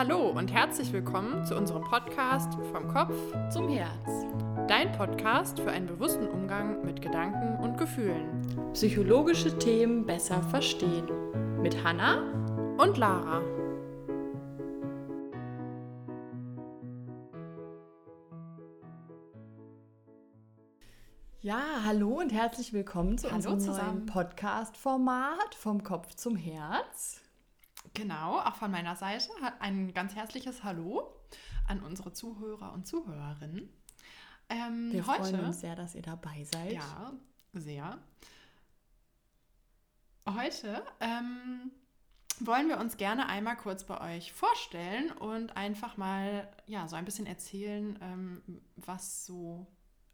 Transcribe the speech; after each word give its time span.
Hallo 0.00 0.30
und 0.30 0.50
herzlich 0.50 0.94
willkommen 0.94 1.44
zu 1.44 1.54
unserem 1.54 1.84
Podcast 1.84 2.54
Vom 2.72 2.88
Kopf 2.88 3.12
zum 3.52 3.68
Herz. 3.68 4.24
Dein 4.66 4.92
Podcast 4.92 5.60
für 5.60 5.70
einen 5.70 5.86
bewussten 5.88 6.26
Umgang 6.26 6.82
mit 6.86 7.02
Gedanken 7.02 7.62
und 7.62 7.76
Gefühlen. 7.76 8.72
Psychologische 8.72 9.58
Themen 9.58 10.06
besser 10.06 10.42
verstehen. 10.44 11.06
Mit 11.60 11.84
Hanna 11.84 12.22
und 12.78 12.96
Lara. 12.96 13.42
Ja, 21.42 21.60
hallo 21.84 22.20
und 22.20 22.32
herzlich 22.32 22.72
willkommen 22.72 23.18
zu 23.18 23.26
Hallo 23.26 23.36
unserem 23.36 23.60
zusammen. 23.60 24.06
Podcast-Format 24.06 25.54
Vom 25.54 25.82
Kopf 25.82 26.14
zum 26.14 26.36
Herz. 26.36 27.20
Genau, 27.94 28.38
auch 28.38 28.56
von 28.56 28.70
meiner 28.70 28.96
Seite 28.96 29.30
ein 29.58 29.92
ganz 29.92 30.14
herzliches 30.14 30.62
Hallo 30.64 31.14
an 31.66 31.80
unsere 31.82 32.12
Zuhörer 32.12 32.72
und 32.72 32.86
Zuhörerinnen. 32.86 33.68
Ähm, 34.48 34.92
Wir 34.92 35.06
heute, 35.06 35.24
freuen 35.24 35.44
uns 35.44 35.60
sehr, 35.60 35.76
dass 35.76 35.94
ihr 35.94 36.02
dabei 36.02 36.44
seid. 36.44 36.72
Ja, 36.72 37.12
sehr. 37.52 37.98
Heute 40.28 40.84
ähm, 41.00 41.70
wollen 42.40 42.68
wir 42.68 42.78
uns 42.78 42.96
gerne 42.96 43.28
einmal 43.28 43.56
kurz 43.56 43.84
bei 43.84 44.16
euch 44.16 44.32
vorstellen 44.32 45.12
und 45.12 45.56
einfach 45.56 45.96
mal 45.96 46.48
ja, 46.66 46.86
so 46.88 46.96
ein 46.96 47.04
bisschen 47.04 47.26
erzählen, 47.26 47.98
ähm, 48.02 48.42
was 48.76 49.26
so. 49.26 49.66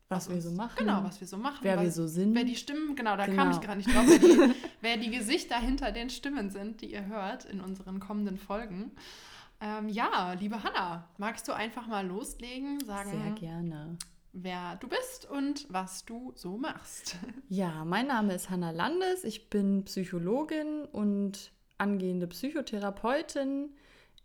Was 0.09 0.31
wir 0.31 0.41
so 0.41 0.53
machen. 0.53 0.77
Genau, 0.79 1.03
was 1.03 1.21
wir 1.21 1.27
so 1.27 1.37
machen. 1.37 1.59
Wer 1.63 1.81
wir 1.81 1.89
was, 1.89 1.97
so 1.97 2.07
sind. 2.07 2.35
Wer 2.35 2.45
die 2.45 2.55
Stimmen, 2.55 2.95
genau, 2.95 3.17
da 3.17 3.27
kam 3.27 3.35
Genau. 3.37 3.51
ich 3.51 3.61
gerade 3.61 3.79
nicht 3.79 3.93
drauf, 3.93 4.05
wer 4.07 4.19
die, 4.19 4.55
wer 4.81 4.97
die 4.99 5.11
Gesichter 5.11 5.57
hinter 5.59 5.91
den 5.91 6.11
Stimmen 6.11 6.51
sind, 6.51 6.81
die 6.81 6.93
ihr 6.93 7.07
hört 7.07 7.45
in 7.45 7.61
unseren 7.61 7.99
kommenden 7.99 8.39
Folgen. 8.39 8.93
Ähm, 9.61 9.89
ja, 9.89 10.35
liebe 10.35 10.63
Hanna, 10.63 11.09
magst 11.19 11.49
du 11.49 11.53
einfach 11.53 11.87
mal 11.89 12.07
loslegen, 12.07 12.79
sagen, 12.85 13.11
Sehr 13.11 13.31
gerne. 13.33 13.97
wer 14.33 14.77
du 14.77 14.87
bist 14.89 15.29
und 15.29 15.67
was 15.71 16.05
du 16.05 16.33
so 16.37 16.57
machst? 16.57 17.17
Ja, 17.49 17.85
mein 17.85 18.07
Name 18.07 18.35
ist 18.35 18.49
Hanna 18.51 18.71
Landes. 18.71 19.25
Ich 19.25 19.51
bin 19.51 19.85
Psychologin 19.87 20.85
und 20.85 21.53
angehende 21.79 22.27
Psychotherapeutin. 22.29 23.71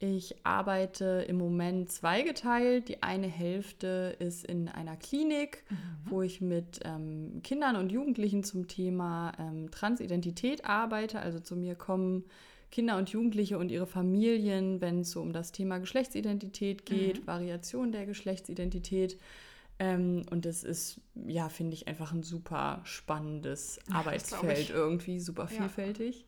Ich 0.03 0.35
arbeite 0.44 1.25
im 1.27 1.38
Moment 1.38 1.91
zweigeteilt. 1.91 2.89
Die 2.89 3.03
eine 3.03 3.27
Hälfte 3.27 4.16
ist 4.17 4.44
in 4.44 4.67
einer 4.67 4.95
Klinik, 4.97 5.63
wo 6.05 6.23
ich 6.23 6.41
mit 6.41 6.80
ähm, 6.85 7.41
Kindern 7.44 7.75
und 7.75 7.91
Jugendlichen 7.91 8.44
zum 8.44 8.67
Thema 8.67 9.31
ähm, 9.38 9.69
Transidentität 9.69 10.66
arbeite. 10.66 11.19
Also 11.19 11.39
zu 11.39 11.55
mir 11.55 11.75
kommen 11.75 12.25
Kinder 12.72 12.97
und 12.97 13.11
Jugendliche 13.11 13.59
und 13.59 13.69
ihre 13.69 13.85
Familien, 13.85 14.81
wenn 14.81 15.02
es 15.02 15.11
so 15.11 15.22
um 15.22 15.33
das 15.33 15.52
Thema 15.52 15.77
Geschlechtsidentität 15.77 16.88
geht, 16.88 17.27
Variation 17.27 17.91
der 17.91 18.07
Geschlechtsidentität. 18.07 19.19
Ähm, 19.77 20.23
und 20.31 20.45
das 20.45 20.63
ist, 20.63 20.99
ja, 21.27 21.47
finde 21.49 21.75
ich 21.75 21.88
einfach 21.88 22.11
ein 22.11 22.23
super 22.23 22.81
spannendes 22.85 23.79
Arbeitsfeld 23.91 24.72
irgendwie, 24.72 25.19
super 25.19 25.47
Ja. 26.22 26.23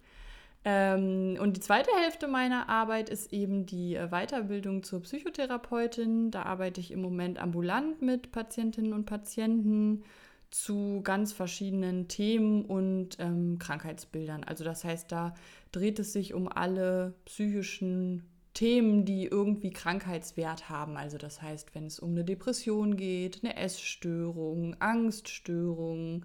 Ähm, 0.66 1.38
und 1.42 1.58
die 1.58 1.62
zweite 1.62 1.92
Hälfte 2.02 2.28
meiner 2.28 2.70
Arbeit 2.70 3.10
ist 3.10 3.34
eben 3.34 3.66
die 3.66 3.96
äh, 3.96 4.08
Weiterbildung 4.10 4.84
zur 4.84 5.02
Psychotherapeutin. 5.02 6.32
Da 6.32 6.44
arbeite 6.44 6.80
ich 6.80 6.92
im 6.92 7.02
Moment 7.02 7.40
ambulant 7.40 8.02
mit 8.02 8.32
Patientinnen 8.32 8.94
und 8.94 9.06
Patienten 9.06 10.04
zu 10.52 11.02
ganz 11.04 11.34
verschiedenen 11.34 12.08
Themen 12.08 12.64
und 12.64 13.18
ähm, 13.20 13.58
Krankheitsbildern. 13.60 14.44
Also 14.44 14.64
das 14.64 14.84
heißt, 14.84 15.12
da 15.12 15.34
dreht 15.72 16.00
es 16.00 16.14
sich 16.14 16.34
um 16.34 16.48
alle 16.48 17.16
psychischen 17.26 18.24
Themen, 18.54 19.04
die 19.04 19.26
irgendwie 19.26 19.72
Krankheitswert 19.72 20.70
haben. 20.70 20.96
Also 20.96 21.18
das 21.18 21.42
heißt, 21.42 21.74
wenn 21.74 21.88
es 21.88 22.00
um 22.00 22.12
eine 22.12 22.24
Depression 22.24 22.96
geht, 22.96 23.42
eine 23.44 23.58
Essstörung, 23.58 24.76
Angststörung, 24.80 26.24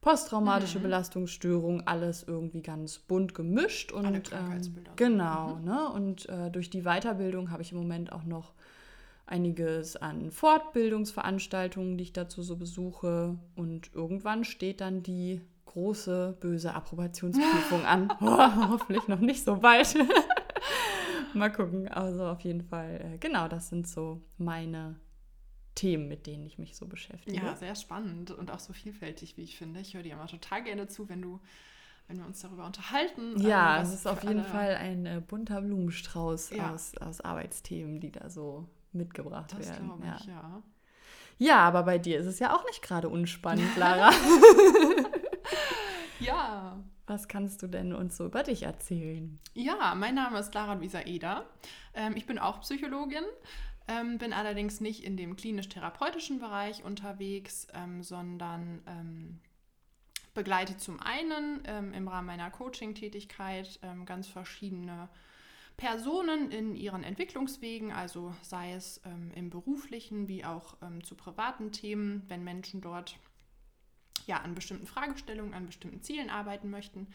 posttraumatische 0.00 0.78
Mhm. 0.78 0.82
Belastungsstörung, 0.84 1.86
alles 1.86 2.22
irgendwie 2.22 2.62
ganz 2.62 2.98
bunt 2.98 3.34
gemischt 3.34 3.92
und 3.92 4.06
Alle 4.06 4.16
ähm, 4.16 4.22
Krankheitsbilder. 4.24 4.92
genau, 4.96 5.58
ne? 5.58 5.88
Und 5.92 6.28
äh, 6.28 6.50
durch 6.50 6.70
die 6.70 6.82
Weiterbildung 6.82 7.50
habe 7.50 7.62
ich 7.62 7.72
im 7.72 7.78
Moment 7.78 8.12
auch 8.12 8.24
noch 8.24 8.52
einiges 9.26 9.96
an 9.96 10.30
Fortbildungsveranstaltungen, 10.30 11.96
die 11.98 12.04
ich 12.04 12.12
dazu 12.12 12.42
so 12.42 12.56
besuche. 12.56 13.38
Und 13.54 13.94
irgendwann 13.94 14.44
steht 14.44 14.80
dann 14.80 15.02
die 15.02 15.40
große, 15.66 16.36
böse 16.40 16.74
Approbationsprüfung 16.74 17.84
an. 17.84 18.12
Oh, 18.20 18.70
hoffentlich 18.70 19.06
noch 19.06 19.20
nicht 19.20 19.44
so 19.44 19.56
bald. 19.56 19.94
Mal 21.34 21.52
gucken. 21.52 21.86
Also 21.88 22.26
auf 22.26 22.40
jeden 22.40 22.62
Fall, 22.62 23.00
äh, 23.14 23.18
genau, 23.18 23.46
das 23.46 23.68
sind 23.68 23.86
so 23.86 24.20
meine 24.36 24.96
Themen, 25.80 26.08
mit 26.08 26.26
denen 26.26 26.44
ich 26.44 26.58
mich 26.58 26.76
so 26.76 26.86
beschäftige. 26.86 27.36
Ja, 27.36 27.56
sehr 27.56 27.74
spannend 27.74 28.30
und 28.30 28.50
auch 28.50 28.60
so 28.60 28.72
vielfältig, 28.72 29.36
wie 29.36 29.42
ich 29.42 29.56
finde. 29.56 29.80
Ich 29.80 29.94
höre 29.94 30.02
dir 30.02 30.12
immer 30.12 30.26
total 30.26 30.62
gerne 30.62 30.86
zu, 30.88 31.08
wenn 31.08 31.22
du, 31.22 31.40
wenn 32.06 32.18
wir 32.18 32.26
uns 32.26 32.40
darüber 32.40 32.66
unterhalten. 32.66 33.40
Ja, 33.40 33.76
ähm, 33.78 33.82
es 33.82 33.88
was 33.88 33.94
ist 34.00 34.06
auf 34.06 34.22
jeden 34.22 34.44
Fall 34.44 34.76
ein 34.76 35.06
äh, 35.06 35.22
bunter 35.26 35.62
Blumenstrauß 35.62 36.50
Ja. 36.50 36.74
aus, 36.74 36.96
aus 36.98 37.20
Arbeitsthemen, 37.20 38.00
die 38.00 38.12
da 38.12 38.28
so 38.28 38.68
mitgebracht 38.92 39.52
Das 39.56 39.68
werden. 39.68 39.86
glaube 39.86 40.06
ja. 40.06 40.16
ich, 40.20 40.26
ja. 40.26 40.62
ja, 41.38 41.58
aber 41.60 41.84
bei 41.84 41.98
dir 41.98 42.18
ist 42.18 42.26
es 42.26 42.38
ja 42.40 42.54
auch 42.54 42.64
nicht 42.66 42.82
gerade 42.82 43.08
unspannend, 43.08 43.74
Lara. 43.76 44.10
Ja. 46.20 46.78
Was 47.06 47.26
kannst 47.26 47.62
du 47.62 47.66
denn 47.66 47.92
uns 47.92 48.16
so 48.16 48.26
über 48.26 48.42
dich 48.42 48.62
erzählen? 48.62 49.40
Ja, 49.54 49.94
mein 49.96 50.14
Name 50.14 50.38
ist 50.38 50.54
Lara 50.54 50.74
Luisa 50.74 51.00
Eder. 51.00 51.44
Ähm, 51.94 52.12
ich 52.14 52.26
bin 52.26 52.38
auch 52.38 52.60
Psychologin, 52.60 53.24
ähm, 53.90 54.18
bin 54.18 54.32
allerdings 54.32 54.80
nicht 54.80 55.02
in 55.02 55.16
dem 55.16 55.34
klinisch-therapeutischen 55.34 56.38
Bereich 56.38 56.84
unterwegs, 56.84 57.66
ähm, 57.74 58.02
sondern 58.02 58.82
ähm, 58.86 59.40
begleite 60.32 60.76
zum 60.76 61.00
einen 61.00 61.62
ähm, 61.64 61.92
im 61.92 62.06
Rahmen 62.06 62.28
meiner 62.28 62.50
Coaching-Tätigkeit 62.52 63.80
ähm, 63.82 64.06
ganz 64.06 64.28
verschiedene 64.28 65.08
Personen 65.76 66.52
in 66.52 66.76
ihren 66.76 67.02
Entwicklungswegen, 67.02 67.90
also 67.90 68.32
sei 68.42 68.74
es 68.74 69.00
ähm, 69.04 69.32
im 69.34 69.50
beruflichen 69.50 70.28
wie 70.28 70.44
auch 70.44 70.76
zu 71.02 71.14
privaten 71.14 71.72
Themen, 71.72 72.22
wenn 72.28 72.44
Menschen 72.44 72.82
dort 72.82 73.18
ja, 74.26 74.36
an 74.40 74.54
bestimmten 74.54 74.86
Fragestellungen, 74.86 75.54
an 75.54 75.66
bestimmten 75.66 76.02
Zielen 76.02 76.28
arbeiten 76.28 76.68
möchten, 76.68 77.06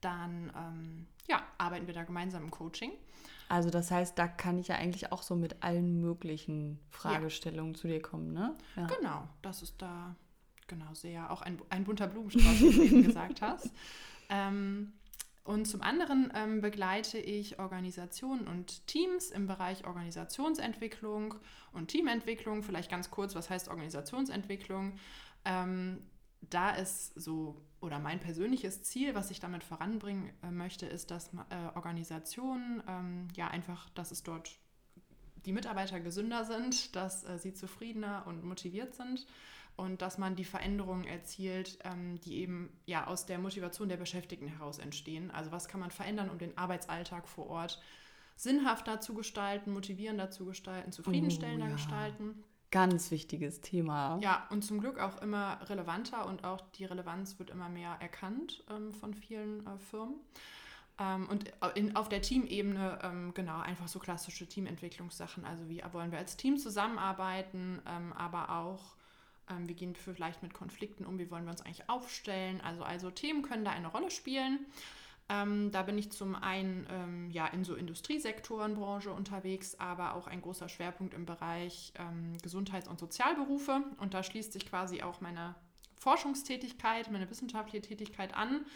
dann 0.00 1.06
ja, 1.28 1.42
arbeiten 1.58 1.88
wir 1.88 1.94
da 1.94 2.04
gemeinsam 2.04 2.44
im 2.44 2.50
Coaching. 2.52 2.92
Also 3.52 3.68
das 3.68 3.90
heißt, 3.90 4.18
da 4.18 4.28
kann 4.28 4.58
ich 4.58 4.68
ja 4.68 4.76
eigentlich 4.76 5.12
auch 5.12 5.22
so 5.22 5.36
mit 5.36 5.62
allen 5.62 6.00
möglichen 6.00 6.78
Fragestellungen 6.88 7.74
zu 7.74 7.86
dir 7.86 8.00
kommen, 8.00 8.32
ne? 8.32 8.54
Ja. 8.76 8.86
Genau, 8.86 9.28
das 9.42 9.60
ist 9.60 9.82
da 9.82 10.16
genau 10.68 10.94
sehr 10.94 11.30
auch 11.30 11.42
ein, 11.42 11.60
ein 11.68 11.84
bunter 11.84 12.06
Blumenstrauß, 12.06 12.60
wie 12.62 12.72
du 12.72 12.82
eben 12.82 13.02
gesagt 13.08 13.42
hast. 13.42 13.70
Ähm, 14.30 14.94
und 15.44 15.66
zum 15.66 15.82
anderen 15.82 16.32
ähm, 16.34 16.62
begleite 16.62 17.18
ich 17.18 17.58
Organisationen 17.58 18.46
und 18.46 18.86
Teams 18.86 19.30
im 19.30 19.46
Bereich 19.46 19.86
Organisationsentwicklung 19.86 21.34
und 21.72 21.88
Teamentwicklung. 21.88 22.62
Vielleicht 22.62 22.90
ganz 22.90 23.10
kurz, 23.10 23.34
was 23.34 23.50
heißt 23.50 23.68
Organisationsentwicklung? 23.68 24.94
Ähm, 25.44 25.98
da 26.50 26.70
ist 26.70 27.14
so, 27.20 27.56
oder 27.80 27.98
mein 27.98 28.20
persönliches 28.20 28.82
Ziel, 28.82 29.14
was 29.14 29.30
ich 29.30 29.40
damit 29.40 29.64
voranbringen 29.64 30.30
äh, 30.42 30.50
möchte, 30.50 30.86
ist, 30.86 31.10
dass 31.10 31.30
äh, 31.50 31.74
Organisationen 31.74 32.82
ähm, 32.88 33.28
ja 33.34 33.48
einfach, 33.48 33.88
dass 33.90 34.10
es 34.10 34.22
dort 34.22 34.50
die 35.46 35.52
Mitarbeiter 35.52 36.00
gesünder 36.00 36.44
sind, 36.44 36.94
dass 36.94 37.24
äh, 37.24 37.38
sie 37.38 37.54
zufriedener 37.54 38.24
und 38.26 38.44
motiviert 38.44 38.94
sind 38.94 39.26
und 39.76 40.02
dass 40.02 40.18
man 40.18 40.36
die 40.36 40.44
Veränderungen 40.44 41.04
erzielt, 41.04 41.78
ähm, 41.84 42.20
die 42.20 42.36
eben 42.36 42.70
ja 42.86 43.06
aus 43.06 43.26
der 43.26 43.38
Motivation 43.38 43.88
der 43.88 43.96
Beschäftigten 43.96 44.48
heraus 44.48 44.78
entstehen. 44.78 45.30
Also 45.30 45.50
was 45.50 45.68
kann 45.68 45.80
man 45.80 45.90
verändern, 45.90 46.30
um 46.30 46.38
den 46.38 46.56
Arbeitsalltag 46.58 47.26
vor 47.26 47.48
Ort 47.48 47.80
sinnhafter 48.36 49.00
zu 49.00 49.14
gestalten, 49.14 49.72
motivierender 49.72 50.30
zu 50.30 50.44
gestalten, 50.44 50.92
zufriedenstellender 50.92 51.66
Oh, 51.66 51.68
ja. 51.68 51.74
gestalten. 51.74 52.44
Ganz 52.72 53.10
wichtiges 53.10 53.60
Thema. 53.60 54.18
Ja, 54.22 54.46
und 54.48 54.62
zum 54.62 54.80
Glück 54.80 54.98
auch 54.98 55.20
immer 55.20 55.60
relevanter 55.68 56.26
und 56.26 56.42
auch 56.44 56.62
die 56.78 56.86
Relevanz 56.86 57.38
wird 57.38 57.50
immer 57.50 57.68
mehr 57.68 57.98
erkannt 58.00 58.64
ähm, 58.70 58.94
von 58.94 59.12
vielen 59.12 59.66
äh, 59.66 59.78
Firmen. 59.90 60.14
Ähm, 60.98 61.28
und 61.28 61.52
in, 61.74 61.94
auf 61.96 62.08
der 62.08 62.22
Teamebene, 62.22 62.98
ähm, 63.02 63.34
genau, 63.34 63.60
einfach 63.60 63.88
so 63.88 63.98
klassische 63.98 64.46
Teamentwicklungssachen. 64.46 65.44
Also 65.44 65.68
wie 65.68 65.82
wollen 65.92 66.12
wir 66.12 66.18
als 66.18 66.38
Team 66.38 66.56
zusammenarbeiten, 66.56 67.82
ähm, 67.86 68.14
aber 68.14 68.48
auch, 68.48 68.94
ähm, 69.50 69.68
wie 69.68 69.74
gehen 69.74 69.94
wir 69.94 70.14
vielleicht 70.14 70.42
mit 70.42 70.54
Konflikten 70.54 71.04
um, 71.04 71.18
wie 71.18 71.30
wollen 71.30 71.44
wir 71.44 71.50
uns 71.50 71.60
eigentlich 71.60 71.90
aufstellen. 71.90 72.62
Also, 72.62 72.84
also 72.84 73.10
Themen 73.10 73.42
können 73.42 73.66
da 73.66 73.72
eine 73.72 73.88
Rolle 73.88 74.10
spielen. 74.10 74.60
Ähm, 75.32 75.70
da 75.70 75.82
bin 75.82 75.96
ich 75.96 76.12
zum 76.12 76.34
einen 76.34 76.86
ähm, 76.90 77.30
ja, 77.30 77.46
in 77.46 77.64
so 77.64 77.74
Industriesektorenbranche 77.74 79.10
unterwegs, 79.10 79.76
aber 79.78 80.14
auch 80.14 80.26
ein 80.26 80.42
großer 80.42 80.68
Schwerpunkt 80.68 81.14
im 81.14 81.24
Bereich 81.24 81.94
ähm, 81.98 82.36
Gesundheits- 82.42 82.88
und 82.88 83.00
Sozialberufe. 83.00 83.82
Und 83.98 84.12
da 84.12 84.22
schließt 84.22 84.52
sich 84.52 84.66
quasi 84.66 85.02
auch 85.02 85.22
meine 85.22 85.54
Forschungstätigkeit, 85.94 87.10
meine 87.10 87.30
wissenschaftliche 87.30 87.80
Tätigkeit 87.80 88.34
an. 88.34 88.66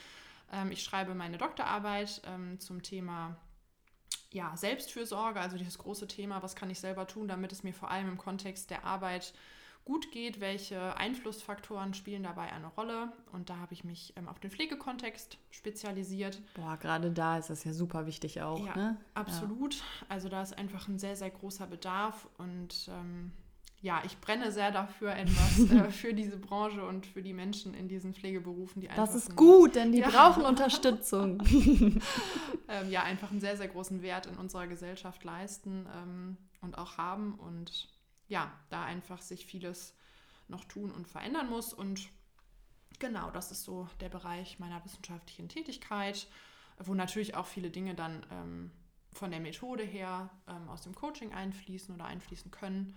Ähm, 0.51 0.73
ich 0.73 0.83
schreibe 0.83 1.15
meine 1.15 1.37
Doktorarbeit 1.37 2.23
ähm, 2.25 2.59
zum 2.59 2.83
Thema 2.83 3.37
ja, 4.31 4.57
Selbstfürsorge, 4.57 5.41
also 5.41 5.59
dieses 5.59 5.77
große 5.77 6.09
Thema, 6.09 6.43
was 6.43 6.57
kann 6.57 6.71
ich 6.71 6.81
selber 6.81 7.07
tun, 7.07 7.29
damit 7.29 7.53
es 7.53 7.65
mir 7.65 7.75
vor 7.75 7.91
allem 7.91 8.09
im 8.09 8.19
Kontext 8.19 8.71
der 8.71 8.85
Arbeit 8.85 9.35
gut 9.87 10.11
geht, 10.11 10.41
welche 10.41 10.97
Einflussfaktoren 10.97 11.95
spielen 11.95 12.25
dabei 12.25 12.53
eine 12.53 12.67
Rolle. 12.67 13.13
Und 13.33 13.49
da 13.49 13.57
habe 13.59 13.73
ich 13.73 13.85
mich 13.85 14.13
ähm, 14.17 14.29
auf 14.29 14.41
den 14.41 14.51
Pflegekontext 14.51 15.39
spezialisiert. 15.51 16.43
Boah, 16.55 16.77
gerade 16.77 17.11
da 17.11 17.39
ist 17.39 17.49
das 17.49 17.65
ja 17.65 17.73
super 17.73 18.05
wichtig 18.05 18.43
auch. 18.43 18.67
Ja, 18.67 18.77
ne? 18.77 18.97
absolut. 19.15 19.77
Ja. 19.77 19.83
Also 20.09 20.29
da 20.29 20.43
ist 20.43 20.59
einfach 20.59 20.89
ein 20.89 20.99
sehr, 20.99 21.17
sehr 21.17 21.31
großer 21.31 21.67
Bedarf 21.69 22.29
und 22.37 22.91
ähm, 22.91 23.31
ja, 23.81 24.03
ich 24.05 24.21
brenne 24.21 24.51
sehr 24.51 24.73
dafür, 24.73 25.15
etwas 25.15 25.71
äh, 25.71 25.91
für 25.91 26.13
diese 26.13 26.37
Branche 26.37 26.85
und 26.85 27.07
für 27.07 27.23
die 27.23 27.33
Menschen 27.33 27.73
in 27.73 27.87
diesen 27.87 28.13
Pflegeberufen, 28.13 28.83
die 28.83 28.89
einfach. 28.89 29.07
Das 29.07 29.15
ist 29.15 29.37
gut, 29.37 29.77
denn 29.77 29.93
die 29.93 30.01
ja. 30.01 30.11
brauchen 30.11 30.43
Unterstützung. 30.45 31.41
ähm, 32.69 32.91
ja, 32.91 33.05
einfach 33.05 33.31
einen 33.31 33.41
sehr, 33.41 33.57
sehr 33.57 33.69
großen 33.69 34.03
Wert 34.03 34.27
in 34.27 34.37
unserer 34.37 34.67
Gesellschaft 34.67 35.23
leisten 35.23 35.87
ähm, 35.95 36.37
und 36.61 36.77
auch 36.77 36.99
haben. 36.99 37.35
Und 37.35 37.89
ja, 38.29 38.53
da 38.71 38.85
einfach 38.85 39.21
sich 39.21 39.47
vieles 39.47 39.95
noch 40.49 40.65
tun 40.65 40.91
und 40.91 41.09
verändern 41.09 41.49
muss. 41.49 41.73
Und 41.73 42.09
genau, 42.99 43.31
das 43.31 43.51
ist 43.51 43.65
so 43.65 43.89
der 44.01 44.09
Bereich 44.09 44.59
meiner 44.59 44.85
wissenschaftlichen 44.85 45.49
Tätigkeit, 45.49 46.27
wo 46.79 46.95
natürlich 46.95 47.35
auch 47.35 47.47
viele 47.47 47.71
Dinge 47.71 47.95
dann 47.95 48.27
ähm, 48.31 48.71
von 49.13 49.31
der 49.31 49.41
Methode 49.41 49.83
her 49.83 50.31
ähm, 50.47 50.69
aus 50.69 50.83
dem 50.83 50.95
Coaching 50.95 51.33
einfließen 51.33 51.95
oder 51.95 52.05
einfließen 52.05 52.51
können, 52.51 52.97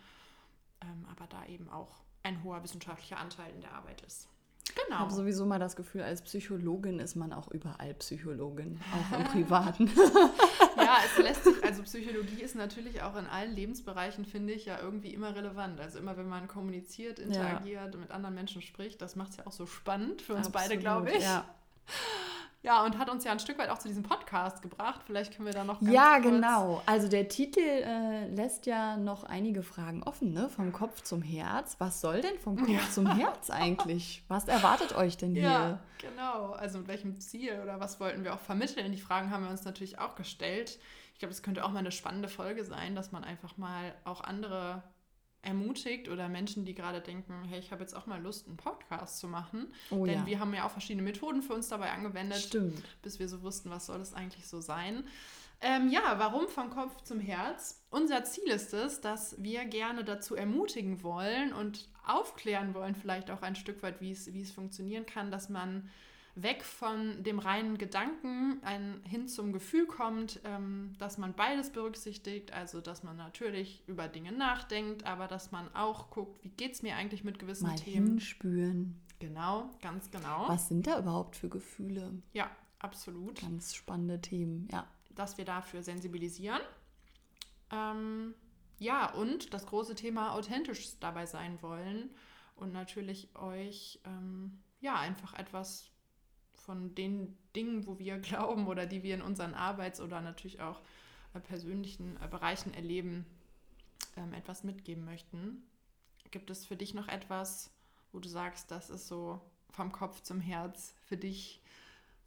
ähm, 0.82 1.06
aber 1.10 1.28
da 1.28 1.46
eben 1.46 1.70
auch 1.70 2.02
ein 2.24 2.44
hoher 2.44 2.64
wissenschaftlicher 2.64 3.18
Anteil 3.18 3.54
in 3.54 3.62
der 3.62 3.74
Arbeit 3.74 4.02
ist. 4.02 4.28
Genau. 4.76 4.96
Ich 4.96 5.00
habe 5.00 5.14
sowieso 5.14 5.46
mal 5.46 5.60
das 5.60 5.76
Gefühl, 5.76 6.02
als 6.02 6.22
Psychologin 6.22 7.00
ist 7.00 7.16
man 7.16 7.34
auch 7.34 7.50
überall 7.50 7.94
Psychologin, 7.96 8.80
auch 8.94 9.18
im 9.18 9.24
Privaten. 9.32 9.88
ja, 10.78 10.98
es 11.06 11.24
lässt 11.24 11.44
sich, 11.44 11.64
also 11.64 11.84
Psychologie 11.84 12.42
ist 12.42 12.56
natürlich 12.56 13.02
auch 13.02 13.16
in 13.16 13.26
allen 13.26 13.54
Lebensbereichen, 13.54 14.26
finde 14.26 14.54
ich, 14.54 14.66
ja 14.66 14.80
irgendwie 14.80 15.14
immer 15.14 15.36
relevant. 15.36 15.80
Also 15.80 16.00
immer, 16.00 16.18
wenn 16.18 16.30
man 16.30 16.48
kommuniziert, 16.48 17.20
interagiert, 17.20 17.94
ja. 17.94 18.00
mit 18.00 18.12
anderen 18.12 18.36
Menschen 18.36 18.62
spricht, 18.62 19.02
das 19.02 19.16
macht 19.16 19.32
es 19.32 19.38
ja 19.38 19.48
auch 19.48 19.52
so 19.52 19.66
spannend 19.66 20.22
für 20.22 20.36
uns 20.36 20.48
Absolut, 20.48 20.70
beide, 20.70 20.80
glaube 20.80 21.12
ich. 21.12 21.24
Ja. 21.24 21.46
Ja, 22.62 22.84
und 22.84 22.98
hat 22.98 23.10
uns 23.10 23.24
ja 23.24 23.32
ein 23.32 23.40
Stück 23.40 23.58
weit 23.58 23.70
auch 23.70 23.78
zu 23.78 23.88
diesem 23.88 24.04
Podcast 24.04 24.62
gebracht. 24.62 25.02
Vielleicht 25.06 25.34
können 25.34 25.46
wir 25.46 25.54
da 25.54 25.64
noch. 25.64 25.80
Ganz 25.80 25.94
ja, 25.94 26.20
genau. 26.20 26.82
Also 26.86 27.08
der 27.08 27.30
Titel 27.30 27.62
äh, 27.62 28.28
lässt 28.28 28.66
ja 28.66 28.98
noch 28.98 29.24
einige 29.24 29.64
Fragen 29.64 30.04
offen, 30.04 30.34
ne? 30.34 30.50
Vom 30.50 30.74
Kopf 30.74 31.02
zum 31.02 31.22
Herz. 31.22 31.78
Was 31.80 32.02
soll 32.02 32.20
denn 32.20 32.38
vom 32.38 32.58
Kopf 32.58 32.68
ja. 32.68 32.82
zum 32.92 33.08
Herz 33.16 33.50
eigentlich? 33.50 34.24
Was 34.28 34.50
erwartet 34.50 34.94
euch 34.94 35.16
denn 35.16 35.36
hier? 35.36 35.44
Ja, 35.44 35.80
genau. 36.00 36.52
Also 36.52 36.80
mit 36.80 36.90
welchem 36.90 37.18
Ziel 37.22 37.60
oder 37.64 37.80
was 37.80 38.02
wollten 38.02 38.26
wir 38.26 38.34
auch 38.34 38.40
vermitteln? 38.40 38.92
Die 38.92 39.00
Fragen 39.00 39.32
haben 39.32 39.46
wir 39.46 39.52
uns 39.52 39.64
natürlich 39.64 39.98
auch 40.00 40.16
gestellt. 40.16 40.80
Ich 41.14 41.20
glaube, 41.20 41.34
es 41.34 41.42
könnte 41.44 41.64
auch 41.64 41.72
mal 41.72 41.80
eine 41.80 41.94
spannende 41.94 42.28
Folge 42.28 42.66
sein, 42.66 42.94
dass 42.94 43.14
man 43.14 43.24
einfach 43.24 43.56
mal 43.56 43.94
auch 44.04 44.22
andere 44.22 44.84
ermutigt 45.42 46.10
oder 46.10 46.28
Menschen, 46.28 46.66
die 46.66 46.74
gerade 46.74 47.02
denken, 47.02 47.44
hey, 47.48 47.60
ich 47.60 47.72
habe 47.72 47.82
jetzt 47.82 47.96
auch 47.96 48.06
mal 48.06 48.22
Lust, 48.22 48.48
einen 48.48 48.58
Podcast 48.58 49.20
zu 49.20 49.28
machen. 49.28 49.74
Oh, 49.90 50.06
Denn 50.06 50.20
ja. 50.20 50.26
wir 50.26 50.40
haben 50.40 50.54
ja 50.54 50.66
auch 50.66 50.72
verschiedene 50.72 51.04
Methoden 51.04 51.42
für 51.42 51.54
uns 51.54 51.70
dabei 51.70 51.92
angewendet, 51.92 52.40
Stimmt. 52.40 52.84
bis 53.02 53.20
wir 53.20 53.30
so 53.30 53.42
wussten, 53.42 53.70
was 53.70 53.86
soll 53.86 54.02
es 54.02 54.14
eigentlich 54.14 54.48
so 54.48 54.60
sein. 54.60 55.06
Ähm, 55.62 55.90
ja, 55.90 56.16
warum 56.18 56.48
vom 56.48 56.70
Kopf 56.70 57.02
zum 57.04 57.20
Herz? 57.20 57.82
Unser 57.90 58.24
Ziel 58.24 58.48
ist 58.48 58.74
es, 58.74 59.02
dass 59.02 59.42
wir 59.42 59.66
gerne 59.66 60.06
dazu 60.06 60.36
ermutigen 60.36 61.04
wollen 61.04 61.52
und 61.52 61.90
aufklären 62.06 62.74
wollen, 62.74 62.96
vielleicht 62.96 63.30
auch 63.30 63.42
ein 63.42 63.56
Stück 63.56 63.84
weit, 63.84 64.00
wie 64.00 64.12
es, 64.12 64.34
wie 64.34 64.42
es 64.42 64.52
funktionieren 64.52 65.06
kann, 65.06 65.32
dass 65.32 65.50
man 65.50 65.90
weg 66.44 66.64
von 66.64 67.24
dem 67.24 67.40
reinen 67.40 67.78
Gedanken 67.78 68.60
ein, 68.64 69.02
hin 69.04 69.28
zum 69.28 69.54
Gefühl 69.54 69.86
kommt, 69.86 70.40
ähm, 70.44 70.94
dass 70.98 71.18
man 71.18 71.34
beides 71.34 71.72
berücksichtigt, 71.72 72.54
also 72.54 72.82
dass 72.82 73.04
man 73.04 73.18
natürlich 73.18 73.84
über 73.88 74.08
Dinge 74.08 74.32
nachdenkt, 74.32 75.06
aber 75.06 75.28
dass 75.28 75.52
man 75.52 75.74
auch 75.76 76.10
guckt, 76.10 76.44
wie 76.44 76.50
geht 76.50 76.74
es 76.74 76.82
mir 76.82 76.96
eigentlich 76.96 77.24
mit 77.24 77.40
gewissen 77.40 77.68
Mal 77.68 77.76
Themen. 77.76 78.08
Hinspüren. 78.08 79.02
Genau, 79.20 79.70
ganz 79.82 80.10
genau. 80.12 80.46
Was 80.48 80.70
sind 80.70 80.88
da 80.88 81.00
überhaupt 81.00 81.36
für 81.36 81.50
Gefühle? 81.50 82.14
Ja, 82.34 82.50
absolut. 82.80 83.42
Ganz 83.42 83.76
spannende 83.76 84.22
Themen, 84.22 84.68
ja. 84.72 84.88
Dass 85.14 85.38
wir 85.38 85.46
dafür 85.46 85.84
sensibilisieren. 85.84 86.62
Ähm, 87.72 88.34
ja, 88.78 89.14
und 89.14 89.54
das 89.54 89.66
große 89.66 89.96
Thema 89.96 90.34
authentisch 90.34 90.98
dabei 91.00 91.26
sein 91.26 91.62
wollen 91.62 92.10
und 92.56 92.72
natürlich 92.72 93.36
euch 93.36 94.00
ähm, 94.06 94.60
ja 94.80 94.96
einfach 94.96 95.34
etwas 95.34 95.92
von 96.70 96.94
den 96.94 97.36
Dingen, 97.56 97.88
wo 97.88 97.98
wir 97.98 98.18
glauben 98.20 98.68
oder 98.68 98.86
die 98.86 99.02
wir 99.02 99.16
in 99.16 99.24
unseren 99.24 99.56
Arbeits- 99.56 100.00
oder 100.00 100.22
natürlich 100.22 100.62
auch 100.62 100.80
äh, 101.34 101.40
persönlichen 101.40 102.16
äh, 102.24 102.28
Bereichen 102.28 102.76
erleben, 102.76 103.26
ähm, 104.16 104.34
etwas 104.34 104.64
mitgeben 104.64 105.04
möchten. 105.04 105.64
Gibt 106.30 106.52
es 106.52 106.68
für 106.68 106.76
dich 106.76 106.94
noch 106.94 107.08
etwas, 107.08 107.72
wo 108.12 108.20
du 108.20 108.30
sagst, 108.30 108.70
das 108.70 108.92
ist 108.92 109.08
so 109.08 109.42
vom 109.72 109.92
Kopf 109.92 110.22
zum 110.22 110.40
Herz 110.40 110.94
für 111.06 111.18
dich, 111.18 111.60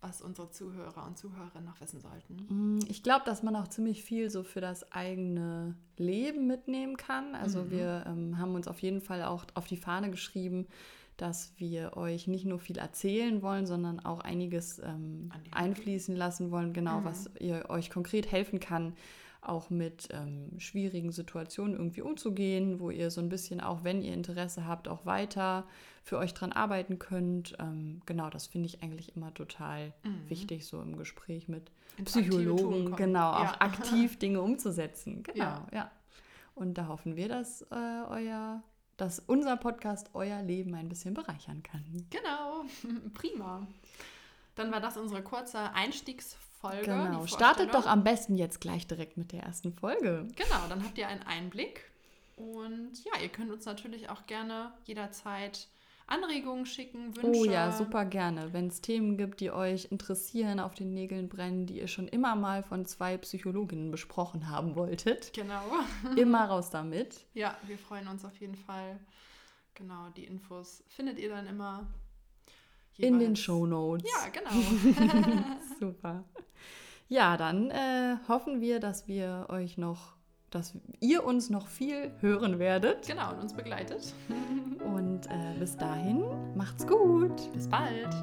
was 0.00 0.20
unsere 0.20 0.50
Zuhörer 0.50 1.06
und 1.06 1.16
Zuhörerinnen 1.16 1.64
noch 1.64 1.80
wissen 1.80 2.00
sollten? 2.00 2.78
Mm, 2.78 2.80
ich 2.88 3.04
glaube, 3.04 3.24
dass 3.24 3.44
man 3.44 3.54
auch 3.54 3.68
ziemlich 3.68 4.02
viel 4.02 4.28
so 4.28 4.42
für 4.42 4.60
das 4.60 4.90
eigene 4.90 5.76
Leben 5.96 6.48
mitnehmen 6.48 6.96
kann. 6.96 7.36
Also 7.36 7.62
mhm. 7.62 7.70
wir 7.70 8.04
ähm, 8.08 8.38
haben 8.38 8.56
uns 8.56 8.66
auf 8.66 8.80
jeden 8.80 9.02
Fall 9.02 9.22
auch 9.22 9.44
auf 9.54 9.68
die 9.68 9.76
Fahne 9.76 10.10
geschrieben, 10.10 10.66
dass 11.22 11.52
wir 11.56 11.96
euch 11.96 12.26
nicht 12.26 12.44
nur 12.44 12.58
viel 12.58 12.78
erzählen 12.78 13.42
wollen, 13.42 13.64
sondern 13.64 14.00
auch 14.00 14.19
einiges 14.20 14.80
ähm, 14.80 15.30
einfließen 15.52 16.16
lassen 16.16 16.50
wollen, 16.50 16.72
genau, 16.72 16.98
mhm. 16.98 17.04
was 17.04 17.30
ihr 17.38 17.70
euch 17.70 17.90
konkret 17.90 18.32
helfen 18.32 18.58
kann, 18.58 18.94
auch 19.40 19.70
mit 19.70 20.08
ähm, 20.10 20.58
schwierigen 20.58 21.12
Situationen 21.12 21.76
irgendwie 21.76 22.02
umzugehen, 22.02 22.80
wo 22.80 22.90
ihr 22.90 23.12
so 23.12 23.20
ein 23.20 23.28
bisschen 23.28 23.60
auch, 23.60 23.84
wenn 23.84 24.02
ihr 24.02 24.12
Interesse 24.14 24.66
habt, 24.66 24.88
auch 24.88 25.06
weiter 25.06 25.64
für 26.02 26.19
euch 26.19 26.34
dran 26.34 26.50
arbeiten 26.50 26.98
könnt. 26.98 27.54
Ähm, 27.60 28.02
genau, 28.04 28.28
das 28.28 28.48
finde 28.48 28.66
ich 28.66 28.82
eigentlich 28.82 29.14
immer 29.14 29.32
total 29.32 29.92
mhm. 30.02 30.28
wichtig, 30.28 30.66
so 30.66 30.82
im 30.82 30.96
Gespräch 30.96 31.46
mit 31.46 31.70
Ins 31.98 32.10
Psychologen, 32.10 32.96
genau, 32.96 33.30
ja. 33.32 33.42
auch 33.42 33.60
aktiv 33.60 34.18
Dinge 34.18 34.40
umzusetzen. 34.40 35.22
Genau, 35.22 35.44
ja. 35.44 35.66
ja. 35.72 35.90
Und 36.56 36.75
da 36.78 36.88
hoffen 36.88 37.14
wir, 37.14 37.28
dass 37.28 37.62
äh, 37.70 38.02
euer 38.08 38.62
dass 39.02 39.19
unser 39.19 39.56
Podcast 39.56 40.10
euer 40.14 40.43
Leben 40.43 40.76
ein 40.76 40.88
bisschen 40.88 41.12
bereichern 41.12 41.60
kann. 41.64 41.84
Genau, 42.10 42.64
prima. 43.14 43.66
Dann 44.54 44.70
war 44.70 44.81
das 44.81 44.96
unsere 44.96 45.22
kurze 45.25 45.58
Einstiegsfolge. 45.75 46.82
Genau, 46.85 47.26
startet 47.26 47.75
doch 47.75 47.87
am 47.87 48.04
besten 48.04 48.37
jetzt 48.37 48.61
gleich 48.61 48.87
direkt 48.87 49.16
mit 49.16 49.32
der 49.32 49.42
ersten 49.42 49.73
Folge. 49.73 50.28
Genau, 50.37 50.68
dann 50.68 50.85
habt 50.85 50.97
ihr 50.99 51.09
einen 51.09 51.25
Einblick. 51.25 51.90
Und 52.37 52.92
ja, 53.04 53.21
ihr 53.21 53.28
könnt 53.28 53.50
uns 53.50 53.64
natürlich 53.64 54.09
auch 54.09 54.25
gerne 54.26 54.73
jederzeit 54.85 55.66
Anregungen 56.06 56.66
schicken, 56.66 57.16
Wünsche. 57.16 57.40
Oh 57.40 57.44
ja, 57.44 57.73
super 57.73 58.04
gerne. 58.04 58.52
Wenn 58.52 58.66
es 58.66 58.80
Themen 58.80 59.16
gibt, 59.16 59.40
die 59.40 59.50
euch 59.50 59.88
interessieren, 59.90 60.61
auf 60.61 60.75
den 60.75 60.92
Nägeln 60.92 61.28
brennen, 61.28 61.66
die 61.66 61.78
ihr 61.78 61.88
schon 61.88 62.09
immer 62.09 62.37
mal 62.37 62.62
von 62.62 62.85
zwei 62.87 63.16
Psychologinnen 63.18 63.90
besprochen 63.90 64.49
haben 64.49 64.75
wolltet. 64.75 65.32
Genau. 65.32 65.62
immer 66.16 66.44
raus 66.44 66.71
damit. 66.71 67.25
Ja, 67.35 67.56
wir 67.66 67.78
freuen 67.78 68.09
uns 68.09 68.25
auf 68.25 68.37
jeden 68.38 68.56
Fall. 68.56 68.99
Genau, 69.75 70.09
die 70.16 70.25
Infos 70.25 70.85
findet 70.88 71.18
ihr 71.18 71.30
dann 71.30 71.47
immer 71.47 71.87
in 72.99 73.18
den 73.18 73.37
Show 73.37 73.66
Notes. 73.66 74.09
Ja, 74.11 74.28
genau. 74.28 74.50
super. 75.80 76.25
Ja, 77.09 77.37
dann 77.37 77.71
äh, 77.71 78.16
hoffen 78.28 78.61
wir, 78.61 78.80
dass 78.80 79.09
wir 79.09 79.47
euch 79.49 79.78
noch 79.78 80.14
dass 80.54 80.75
ihr 81.00 81.25
uns 81.25 81.50
noch 81.50 81.66
viel 81.66 82.12
hören 82.21 82.59
werdet. 82.59 83.06
Genau, 83.06 83.32
und 83.32 83.40
uns 83.40 83.54
begleitet. 83.54 84.14
Und 84.85 85.26
äh, 85.26 85.59
bis 85.59 85.76
dahin, 85.76 86.23
macht's 86.54 86.87
gut. 86.87 87.52
Bis 87.52 87.68
bald. 87.68 88.14